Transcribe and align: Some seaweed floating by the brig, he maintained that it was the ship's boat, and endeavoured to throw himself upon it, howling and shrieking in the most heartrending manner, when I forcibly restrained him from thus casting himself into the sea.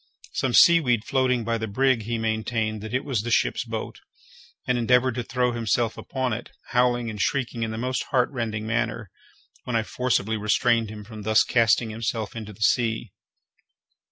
Some 0.33 0.55
seaweed 0.55 1.05
floating 1.05 1.43
by 1.43 1.59
the 1.59 1.67
brig, 1.67 2.05
he 2.05 2.17
maintained 2.17 2.81
that 2.81 2.91
it 2.91 3.05
was 3.05 3.21
the 3.21 3.29
ship's 3.29 3.63
boat, 3.63 3.99
and 4.65 4.75
endeavoured 4.75 5.13
to 5.13 5.21
throw 5.21 5.51
himself 5.51 5.95
upon 5.95 6.33
it, 6.33 6.49
howling 6.69 7.11
and 7.11 7.21
shrieking 7.21 7.61
in 7.61 7.69
the 7.69 7.77
most 7.77 8.05
heartrending 8.09 8.65
manner, 8.65 9.11
when 9.65 9.75
I 9.75 9.83
forcibly 9.83 10.37
restrained 10.37 10.89
him 10.89 11.03
from 11.03 11.21
thus 11.21 11.43
casting 11.43 11.91
himself 11.91 12.35
into 12.35 12.51
the 12.51 12.61
sea. 12.61 13.11